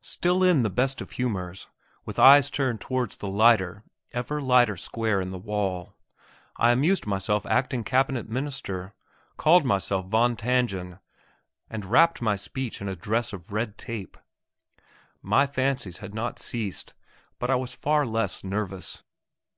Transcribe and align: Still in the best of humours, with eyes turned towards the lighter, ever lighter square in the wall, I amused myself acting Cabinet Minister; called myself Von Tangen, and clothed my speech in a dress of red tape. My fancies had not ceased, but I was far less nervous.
Still 0.00 0.42
in 0.42 0.62
the 0.62 0.70
best 0.70 1.02
of 1.02 1.10
humours, 1.10 1.66
with 2.06 2.18
eyes 2.18 2.50
turned 2.50 2.80
towards 2.80 3.16
the 3.16 3.28
lighter, 3.28 3.84
ever 4.10 4.40
lighter 4.40 4.74
square 4.78 5.20
in 5.20 5.32
the 5.32 5.38
wall, 5.38 5.92
I 6.56 6.70
amused 6.70 7.06
myself 7.06 7.44
acting 7.44 7.84
Cabinet 7.84 8.26
Minister; 8.26 8.94
called 9.36 9.66
myself 9.66 10.06
Von 10.06 10.34
Tangen, 10.34 10.98
and 11.68 11.82
clothed 11.82 12.22
my 12.22 12.36
speech 12.36 12.80
in 12.80 12.88
a 12.88 12.96
dress 12.96 13.34
of 13.34 13.52
red 13.52 13.76
tape. 13.76 14.16
My 15.20 15.46
fancies 15.46 15.98
had 15.98 16.14
not 16.14 16.38
ceased, 16.38 16.94
but 17.38 17.50
I 17.50 17.56
was 17.56 17.74
far 17.74 18.06
less 18.06 18.42
nervous. 18.42 19.02